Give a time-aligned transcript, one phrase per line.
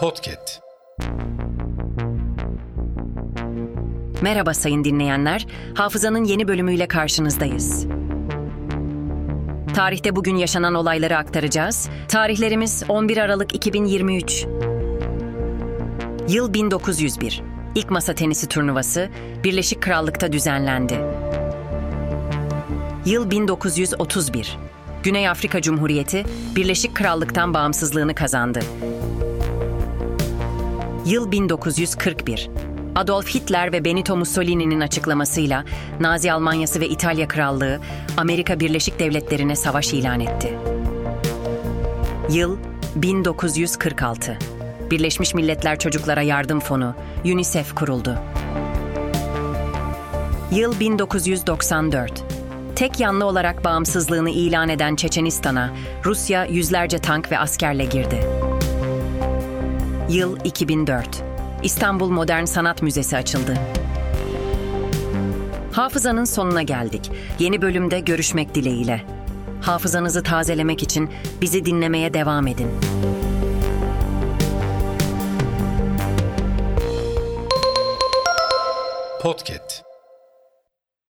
[0.00, 0.60] Podcast.
[4.22, 5.46] Merhaba sayın dinleyenler.
[5.74, 7.86] Hafızanın yeni bölümüyle karşınızdayız.
[9.74, 11.88] Tarihte bugün yaşanan olayları aktaracağız.
[12.08, 14.46] Tarihlerimiz 11 Aralık 2023.
[16.28, 17.42] Yıl 1901.
[17.74, 19.08] İlk masa tenisi turnuvası
[19.44, 21.00] Birleşik Krallık'ta düzenlendi.
[23.06, 24.58] Yıl 1931.
[25.02, 26.24] Güney Afrika Cumhuriyeti
[26.56, 28.60] Birleşik Krallık'tan bağımsızlığını kazandı.
[31.10, 32.50] Yıl 1941.
[32.94, 35.64] Adolf Hitler ve Benito Mussolini'nin açıklamasıyla
[36.00, 37.80] Nazi Almanyası ve İtalya Krallığı
[38.16, 40.58] Amerika Birleşik Devletleri'ne savaş ilan etti.
[42.32, 42.56] Yıl
[42.96, 44.38] 1946.
[44.90, 48.18] Birleşmiş Milletler Çocuklara Yardım Fonu UNICEF kuruldu.
[50.52, 52.24] Yıl 1994.
[52.76, 55.70] Tek yanlı olarak bağımsızlığını ilan eden Çeçenistan'a
[56.04, 58.49] Rusya yüzlerce tank ve askerle girdi.
[60.10, 61.22] Yıl 2004.
[61.62, 63.54] İstanbul Modern Sanat Müzesi açıldı.
[65.72, 67.10] Hafızanın sonuna geldik.
[67.38, 69.02] Yeni bölümde görüşmek dileğiyle.
[69.62, 72.70] Hafızanızı tazelemek için bizi dinlemeye devam edin.
[79.22, 79.89] Podcast.